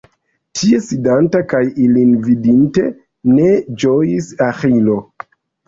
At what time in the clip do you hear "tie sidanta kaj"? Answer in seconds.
0.61-1.61